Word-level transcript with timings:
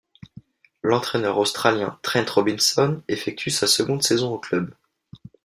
L'entraîneur 0.81 1.37
australien 1.37 1.99
Trent 2.01 2.25
Robinson 2.27 3.03
effectue 3.07 3.51
sa 3.51 3.67
seconde 3.67 4.01
saison 4.01 4.33
au 4.33 4.39
club. 4.39 4.73